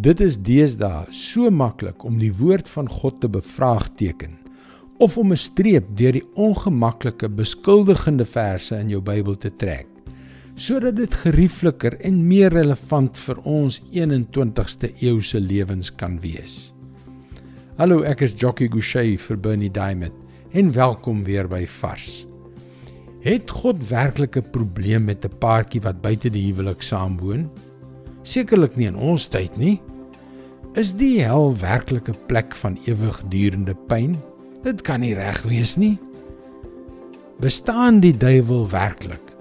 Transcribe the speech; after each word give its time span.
Dit 0.00 0.22
is 0.24 0.38
deesdae 0.40 1.04
so 1.12 1.50
maklik 1.52 2.04
om 2.08 2.16
die 2.16 2.32
woord 2.32 2.68
van 2.72 2.88
God 2.88 3.20
te 3.20 3.28
bevraagteken 3.28 4.38
of 4.98 5.18
om 5.18 5.32
'n 5.32 5.36
streep 5.36 5.84
deur 5.96 6.12
die 6.12 6.24
ongemaklike 6.34 7.28
beskuldigende 7.28 8.24
verse 8.24 8.74
in 8.76 8.88
jou 8.88 9.00
Bybel 9.00 9.36
te 9.36 9.50
trek 9.50 9.86
sodat 10.56 10.96
dit 10.96 11.14
geriefliker 11.14 12.00
en 12.00 12.26
meer 12.26 12.52
relevant 12.52 13.16
vir 13.16 13.38
ons 13.44 13.80
21ste 13.92 14.92
eeuse 15.00 15.40
lewens 15.40 15.90
kan 15.90 16.18
wees. 16.20 16.72
Hallo, 17.76 18.02
ek 18.02 18.20
is 18.20 18.34
Jockey 18.36 18.68
Gouchee 18.68 19.18
vir 19.18 19.36
Bernie 19.36 19.70
Diamond 19.70 20.12
en 20.52 20.72
welkom 20.72 21.24
weer 21.24 21.48
by 21.48 21.66
Vars. 21.66 22.26
Het 23.20 23.50
God 23.50 23.88
werklik 23.88 24.36
'n 24.36 24.50
probleem 24.50 25.04
met 25.04 25.24
'n 25.24 25.38
paartjie 25.38 25.80
wat 25.80 26.00
buite 26.00 26.30
die 26.30 26.52
huwelik 26.52 26.82
saamwoon? 26.82 27.50
Sekerlik 28.22 28.76
nie 28.78 28.86
in 28.86 28.96
ons 28.96 29.26
tyd 29.26 29.56
nie. 29.58 29.80
Is 30.78 30.94
die 30.96 31.20
hel 31.20 31.52
werklik 31.58 32.08
'n 32.08 32.18
plek 32.28 32.54
van 32.54 32.78
ewigdurende 32.86 33.74
pyn? 33.88 34.16
Dit 34.62 34.82
kan 34.82 35.00
nie 35.00 35.14
reg 35.14 35.42
wees 35.42 35.76
nie. 35.76 35.98
Bestaan 37.40 38.00
die 38.00 38.16
duiwel 38.16 38.68
werklik? 38.70 39.32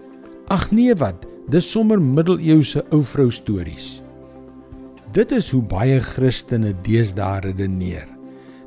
Ag 0.48 0.72
nee 0.72 0.96
wat, 0.96 1.26
dis 1.50 1.72
sommer 1.72 2.02
middeleeuse 2.02 2.84
ou 2.91 3.04
vrou 3.04 3.30
stories. 3.32 4.02
Dit 5.13 5.32
is 5.32 5.50
hoe 5.52 5.62
baie 5.62 6.00
Christene 6.00 6.74
deesdae 6.84 7.40
redeneer. 7.40 8.08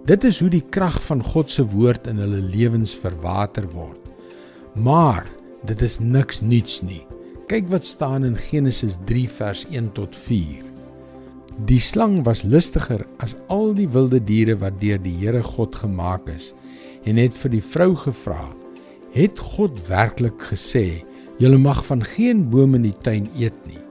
Dit 0.05 0.25
is 0.25 0.41
hoe 0.41 0.51
die 0.53 0.65
krag 0.71 1.03
van 1.03 1.23
God 1.25 1.51
se 1.51 1.65
woord 1.65 2.07
in 2.07 2.17
hulle 2.21 2.41
lewens 2.41 2.95
verwater 2.95 3.67
word. 3.73 4.01
Maar 4.75 5.27
dit 5.65 5.83
is 5.83 5.99
niks 5.99 6.41
nuuts 6.41 6.83
nie. 6.83 7.07
Kyk 7.45 7.67
wat 7.69 7.85
staan 7.85 8.25
in 8.25 8.39
Genesis 8.41 8.95
3 9.05 9.29
vers 9.29 9.67
1 9.69 9.91
tot 9.93 10.15
4. 10.17 10.63
Die 11.69 11.81
slang 11.81 12.23
was 12.25 12.41
listiger 12.43 13.03
as 13.21 13.35
al 13.53 13.75
die 13.77 13.89
wilde 13.93 14.17
diere 14.25 14.55
wat 14.63 14.79
deur 14.81 15.03
die 15.05 15.13
Here 15.19 15.43
God 15.45 15.77
gemaak 15.77 16.25
is 16.33 16.55
en 17.05 17.21
het 17.21 17.37
vir 17.37 17.53
die 17.53 17.61
vrou 17.61 17.91
gevra: 18.01 18.49
"Het 19.13 19.39
God 19.39 19.77
werklik 19.89 20.41
gesê: 20.41 21.05
Julle 21.37 21.59
mag 21.61 21.85
van 21.87 22.01
geen 22.05 22.49
boom 22.49 22.75
in 22.75 22.89
die 22.89 22.97
tuin 23.05 23.29
eet 23.37 23.61
nie. 23.67 23.83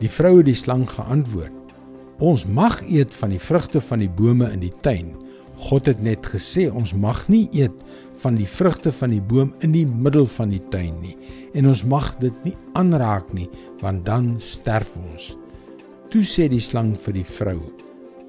Die 0.00 0.08
vrou 0.08 0.38
het 0.38 0.48
die 0.48 0.56
slang 0.56 0.88
geantwoord: 0.88 1.76
Ons 2.18 2.46
mag 2.46 2.80
eet 2.88 3.14
van 3.14 3.36
die 3.36 3.42
vrugte 3.42 3.80
van 3.80 3.98
die 3.98 4.08
bome 4.08 4.48
in 4.52 4.64
die 4.64 4.72
tuin. 4.80 5.12
God 5.58 5.88
het 5.90 6.02
net 6.02 6.26
gesê 6.30 6.68
ons 6.70 6.94
mag 6.94 7.24
nie 7.28 7.48
eet 7.56 7.82
van 8.22 8.36
die 8.38 8.46
vrugte 8.46 8.92
van 8.94 9.10
die 9.14 9.22
boom 9.22 9.50
in 9.66 9.72
die 9.74 9.86
middel 9.86 10.26
van 10.30 10.52
die 10.54 10.62
tuin 10.72 10.94
nie 11.02 11.16
en 11.58 11.66
ons 11.70 11.84
mag 11.84 12.12
dit 12.22 12.44
nie 12.46 12.54
aanraak 12.78 13.32
nie 13.34 13.48
want 13.82 14.04
dan 14.06 14.36
sterf 14.42 14.96
ons. 15.00 15.32
Toe 16.08 16.22
sê 16.24 16.46
die 16.48 16.62
slang 16.62 16.94
vir 16.96 17.18
die 17.18 17.26
vrou: 17.26 17.58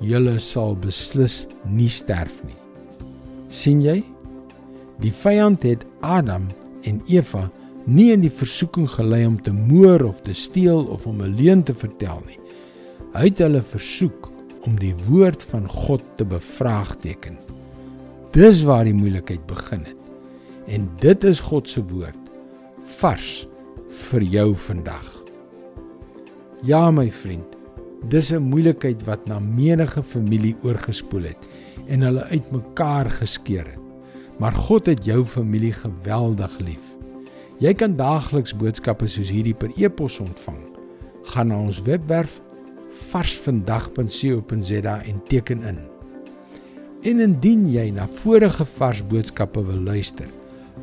Julle 0.04 0.38
sal 0.44 0.76
beslis 0.76 1.46
nie 1.66 1.90
sterf 1.90 2.42
nie. 2.48 2.58
sien 3.50 3.80
jy? 3.82 4.04
Die 5.02 5.12
vyand 5.12 5.64
het 5.64 5.86
Adam 6.06 6.46
en 6.86 7.00
Eva 7.08 7.48
nie 7.88 8.12
in 8.14 8.22
die 8.22 8.34
versoeking 8.34 8.86
gelei 8.92 9.24
om 9.26 9.40
te 9.42 9.52
moor 9.52 10.04
of 10.06 10.20
te 10.22 10.34
steel 10.34 10.86
of 10.94 11.08
om 11.08 11.22
'n 11.22 11.36
leuen 11.36 11.64
te 11.64 11.74
vertel 11.74 12.22
nie. 12.28 12.38
Hy 13.14 13.26
het 13.26 13.40
hulle 13.40 13.62
versoek 13.62 14.30
om 14.70 14.78
die 14.78 14.94
woord 15.08 15.42
van 15.50 15.66
God 15.70 16.04
te 16.20 16.26
bevraagteken. 16.30 17.40
Dis 18.36 18.62
waar 18.68 18.86
die 18.86 18.94
moeilikheid 18.94 19.42
begin 19.50 19.82
het. 19.88 19.98
En 20.70 20.86
dit 21.02 21.24
is 21.26 21.42
God 21.42 21.70
se 21.70 21.82
woord 21.90 22.18
vars 23.00 23.48
vir 24.10 24.26
jou 24.36 24.50
vandag. 24.68 25.08
Ja 26.68 26.90
my 26.92 27.08
vriend, 27.10 27.56
dis 28.14 28.32
'n 28.32 28.50
moeilikheid 28.52 29.02
wat 29.06 29.26
na 29.26 29.40
menige 29.40 30.04
familie 30.04 30.56
oorgespoel 30.64 31.24
het 31.24 31.50
en 31.88 32.02
hulle 32.02 32.24
uitmekaar 32.24 33.10
geskeur 33.10 33.66
het. 33.66 33.80
Maar 34.38 34.54
God 34.54 34.86
het 34.86 35.06
jou 35.06 35.26
familie 35.26 35.74
geweldig 35.74 36.60
lief. 36.60 36.86
Jy 37.60 37.74
kan 37.74 37.96
daagliks 37.96 38.56
boodskappe 38.56 39.08
soos 39.08 39.30
hierdie 39.30 39.54
per 39.54 39.72
e-pos 39.76 40.20
ontvang. 40.20 40.62
Gaan 41.24 41.48
na 41.48 41.58
ons 41.60 41.82
webwerf 41.82 42.42
varsvandag.co.za 42.90 45.02
en 45.02 45.22
teken 45.28 45.64
in. 45.64 45.78
En 47.02 47.20
indien 47.20 47.70
jy 47.72 47.90
na 47.96 48.08
vorige 48.08 48.66
vars 48.66 49.04
boodskappe 49.08 49.64
wil 49.66 49.80
luister, 49.88 50.28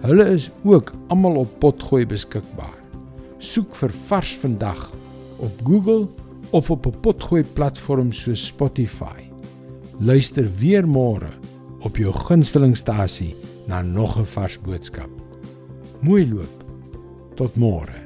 hulle 0.00 0.24
is 0.32 0.50
ook 0.64 0.92
almal 1.08 1.36
op 1.42 1.58
Potgooi 1.60 2.06
beskikbaar. 2.06 2.80
Soek 3.38 3.76
vir 3.76 3.92
Vars 4.08 4.36
Vandag 4.40 4.92
op 5.36 5.60
Google 5.64 6.08
of 6.50 6.70
op 6.70 6.86
'n 6.86 7.00
Potgooi 7.00 7.44
platform 7.44 8.12
soos 8.12 8.46
Spotify. 8.46 9.28
Luister 9.98 10.48
weer 10.58 10.88
môre 10.88 11.30
op 11.80 11.96
jou 11.96 12.12
gunstelingstasie 12.12 13.36
na 13.66 13.82
nog 13.82 14.18
'n 14.18 14.24
vars 14.24 14.60
boodskap. 14.60 15.10
Mooi 16.00 16.32
loop. 16.32 16.64
Tot 17.34 17.56
môre. 17.56 18.05